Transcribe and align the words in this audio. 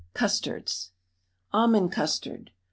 CUSTARDS 0.15 0.93
ALMOND 1.53 1.91
CUSTARD. 1.91 2.49